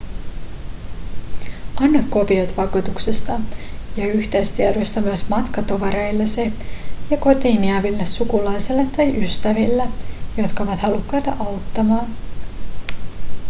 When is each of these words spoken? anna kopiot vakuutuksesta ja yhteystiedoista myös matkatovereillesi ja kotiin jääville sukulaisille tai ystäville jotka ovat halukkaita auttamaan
anna 1.75 2.03
kopiot 2.09 2.57
vakuutuksesta 2.57 3.39
ja 3.97 4.07
yhteystiedoista 4.07 5.01
myös 5.01 5.29
matkatovereillesi 5.29 6.53
ja 7.11 7.17
kotiin 7.17 7.63
jääville 7.63 8.05
sukulaisille 8.05 8.85
tai 8.97 9.23
ystäville 9.23 9.83
jotka 10.37 10.63
ovat 10.63 10.79
halukkaita 10.79 11.31
auttamaan 11.39 12.07